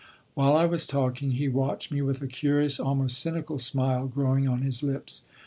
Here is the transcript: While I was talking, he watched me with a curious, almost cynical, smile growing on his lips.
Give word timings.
While 0.33 0.55
I 0.57 0.65
was 0.65 0.87
talking, 0.87 1.33
he 1.33 1.47
watched 1.47 1.91
me 1.91 2.01
with 2.01 2.23
a 2.23 2.27
curious, 2.27 2.79
almost 2.79 3.19
cynical, 3.19 3.59
smile 3.59 4.07
growing 4.07 4.47
on 4.47 4.63
his 4.63 4.81
lips. 4.81 5.25